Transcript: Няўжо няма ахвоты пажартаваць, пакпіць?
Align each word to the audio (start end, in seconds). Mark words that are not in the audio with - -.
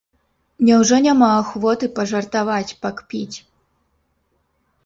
Няўжо 0.69 0.95
няма 1.07 1.27
ахвоты 1.41 1.89
пажартаваць, 1.99 2.75
пакпіць? 2.87 3.37